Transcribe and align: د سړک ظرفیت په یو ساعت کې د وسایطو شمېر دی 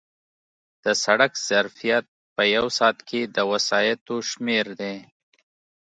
د 0.83 0.85
سړک 1.03 1.31
ظرفیت 1.47 2.05
په 2.35 2.43
یو 2.55 2.65
ساعت 2.77 2.97
کې 3.09 3.21
د 3.35 3.37
وسایطو 3.51 4.15
شمېر 4.29 4.65
دی 4.79 4.95